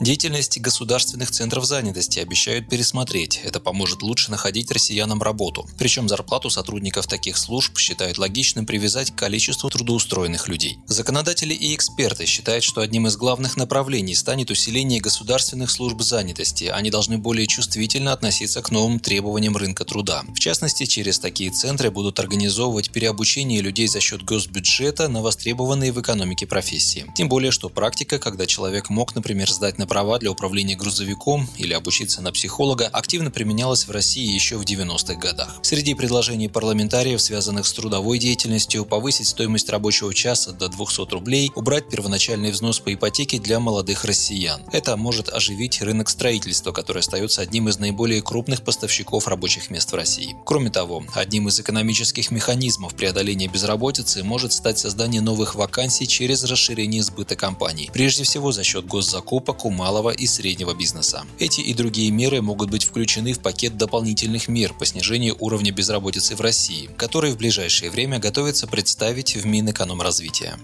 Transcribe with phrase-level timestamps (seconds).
[0.00, 3.42] Деятельность государственных центров занятости обещают пересмотреть.
[3.44, 5.68] Это поможет лучше находить россиянам работу.
[5.76, 10.78] Причем зарплату сотрудников таких служб считают логичным привязать к количеству трудоустроенных людей.
[10.86, 16.64] Законодатели и эксперты считают, что одним из главных направлений станет усиление государственных служб занятости.
[16.64, 20.22] Они должны более чувствительно относиться к новым требованиям рынка труда.
[20.28, 26.00] В частности, через такие центры будут организовывать переобучение людей за счет госбюджета на востребованные в
[26.00, 27.04] экономике профессии.
[27.14, 31.74] Тем более, что практика, когда человек мог, например, сдать на права для управления грузовиком или
[31.74, 35.58] обучиться на психолога активно применялась в России еще в 90-х годах.
[35.62, 41.88] Среди предложений парламентариев, связанных с трудовой деятельностью, повысить стоимость рабочего часа до 200 рублей, убрать
[41.90, 44.62] первоначальный взнос по ипотеке для молодых россиян.
[44.70, 49.96] Это может оживить рынок строительства, который остается одним из наиболее крупных поставщиков рабочих мест в
[49.96, 50.36] России.
[50.46, 57.02] Кроме того, одним из экономических механизмов преодоления безработицы может стать создание новых вакансий через расширение
[57.02, 57.90] сбыта компаний.
[57.92, 61.24] Прежде всего за счет госзакупок, ума малого и среднего бизнеса.
[61.38, 66.36] Эти и другие меры могут быть включены в пакет дополнительных мер по снижению уровня безработицы
[66.36, 70.58] в России, который в ближайшее время готовится представить в Минэкономразвития.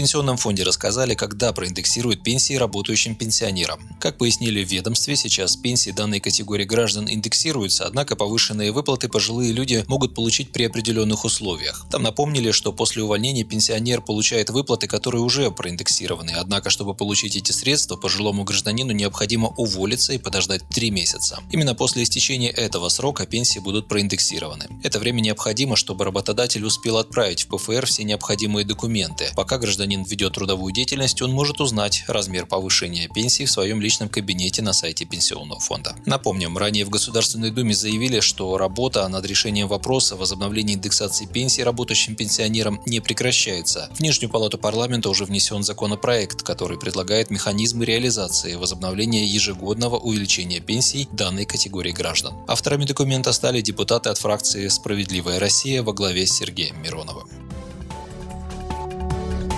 [0.00, 3.86] Пенсионном фонде рассказали, когда проиндексируют пенсии работающим пенсионерам.
[4.00, 9.84] Как пояснили в ведомстве, сейчас пенсии данной категории граждан индексируются, однако повышенные выплаты пожилые люди
[9.88, 11.84] могут получить при определенных условиях.
[11.90, 17.52] Там напомнили, что после увольнения пенсионер получает выплаты, которые уже проиндексированы, однако чтобы получить эти
[17.52, 21.40] средства, пожилому гражданину необходимо уволиться и подождать три месяца.
[21.52, 24.66] Именно после истечения этого срока пенсии будут проиндексированы.
[24.82, 29.26] Это время необходимо, чтобы работодатель успел отправить в ПФР все необходимые документы.
[29.36, 34.08] Пока гражданин гражданин ведет трудовую деятельность, он может узнать размер повышения пенсии в своем личном
[34.08, 35.96] кабинете на сайте Пенсионного фонда.
[36.06, 42.14] Напомним, ранее в Государственной Думе заявили, что работа над решением вопроса возобновления индексации пенсии работающим
[42.14, 43.90] пенсионерам не прекращается.
[43.94, 51.08] В Нижнюю палату парламента уже внесен законопроект, который предлагает механизмы реализации возобновления ежегодного увеличения пенсий
[51.12, 52.34] данной категории граждан.
[52.46, 57.39] Авторами документа стали депутаты от фракции «Справедливая Россия» во главе с Сергеем Мироновым.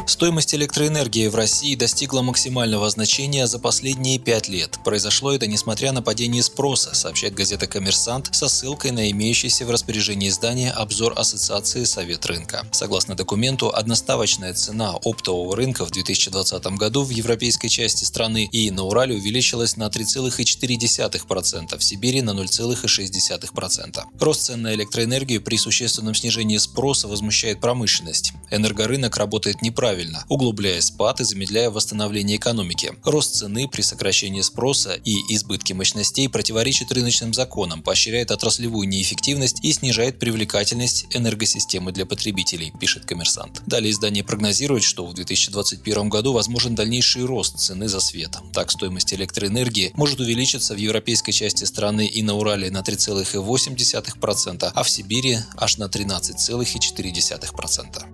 [0.07, 4.79] Стоимость электроэнергии в России достигла максимального значения за последние пять лет.
[4.85, 10.29] Произошло это несмотря на падение спроса, сообщает газета «Коммерсант» со ссылкой на имеющийся в распоряжении
[10.29, 12.67] издания обзор Ассоциации Совет рынка.
[12.73, 18.83] Согласно документу, одноставочная цена оптового рынка в 2020 году в европейской части страны и на
[18.85, 24.03] Урале увеличилась на 3,4%, в Сибири на 0,6%.
[24.19, 28.33] Рост цен на электроэнергию при существенном снижении спроса возмущает промышленность.
[28.51, 32.93] Энергорынок работает неправильно, параллельно, углубляя спад и замедляя восстановление экономики.
[33.05, 39.73] Рост цены при сокращении спроса и избытке мощностей противоречит рыночным законам, поощряет отраслевую неэффективность и
[39.73, 43.63] снижает привлекательность энергосистемы для потребителей, пишет коммерсант.
[43.67, 48.37] Далее издание прогнозирует, что в 2021 году возможен дальнейший рост цены за свет.
[48.53, 54.83] Так, стоимость электроэнергии может увеличиться в европейской части страны и на Урале на 3,8%, а
[54.83, 58.12] в Сибири аж на 13,4%.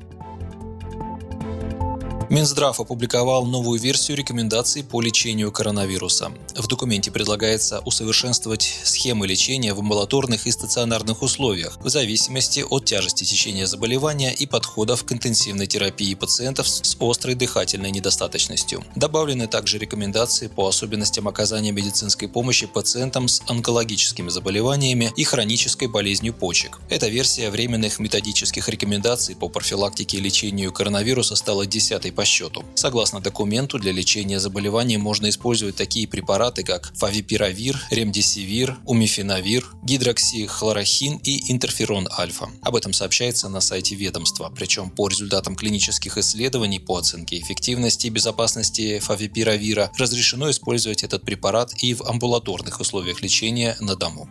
[2.30, 6.30] Минздрав опубликовал новую версию рекомендаций по лечению коронавируса.
[6.54, 13.24] В документе предлагается усовершенствовать схемы лечения в амбулаторных и стационарных условиях в зависимости от тяжести
[13.24, 18.84] течения заболевания и подходов к интенсивной терапии пациентов с острой дыхательной недостаточностью.
[18.94, 26.34] Добавлены также рекомендации по особенностям оказания медицинской помощи пациентам с онкологическими заболеваниями и хронической болезнью
[26.34, 26.78] почек.
[26.90, 32.64] Эта версия временных методических рекомендаций по профилактике и лечению коронавируса стала десятой по счету.
[32.74, 41.52] Согласно документу, для лечения заболеваний можно использовать такие препараты, как фавипиравир, ремдисивир, умифенавир, гидроксихлорохин и
[41.52, 42.48] интерферон альфа.
[42.62, 44.52] Об этом сообщается на сайте ведомства.
[44.52, 51.70] Причем по результатам клинических исследований по оценке эффективности и безопасности фавипиравира разрешено использовать этот препарат
[51.80, 54.28] и в амбулаторных условиях лечения на дому.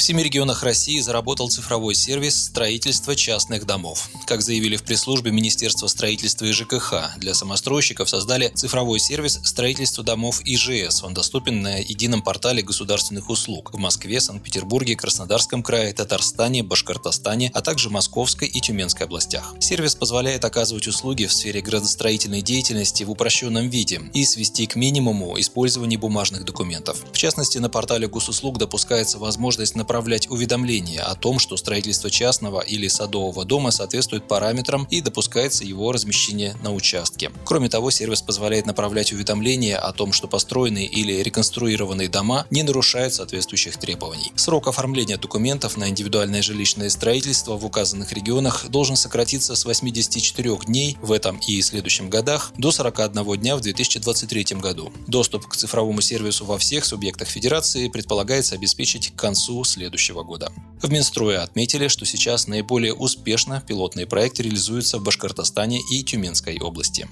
[0.00, 4.08] В семи регионах России заработал цифровой сервис строительства частных домов.
[4.26, 10.40] Как заявили в пресс-службе Министерства строительства и ЖКХ, для самостройщиков создали цифровой сервис строительства домов
[10.46, 11.04] ИЖС.
[11.04, 17.60] Он доступен на едином портале государственных услуг в Москве, Санкт-Петербурге, Краснодарском крае, Татарстане, Башкортостане, а
[17.60, 19.54] также Московской и Тюменской областях.
[19.60, 25.38] Сервис позволяет оказывать услуги в сфере градостроительной деятельности в упрощенном виде и свести к минимуму
[25.38, 27.04] использование бумажных документов.
[27.12, 32.60] В частности, на портале госуслуг допускается возможность на направлять уведомления о том, что строительство частного
[32.60, 37.32] или садового дома соответствует параметрам и допускается его размещение на участке.
[37.44, 43.14] Кроме того, сервис позволяет направлять уведомления о том, что построенные или реконструированные дома не нарушают
[43.14, 44.30] соответствующих требований.
[44.36, 50.98] Срок оформления документов на индивидуальное жилищное строительство в указанных регионах должен сократиться с 84 дней
[51.02, 54.92] в этом и следующем годах до 41 дня в 2023 году.
[55.08, 60.52] Доступ к цифровому сервису во всех субъектах Федерации предполагается обеспечить к концу следующего года.
[60.82, 67.08] В Минстрое отметили, что сейчас наиболее успешно пилотные проекты реализуются в Башкортостане и Тюменской области.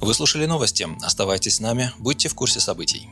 [0.00, 0.86] Вы слушали новости.
[1.02, 3.08] Оставайтесь с нами, будьте в курсе событий.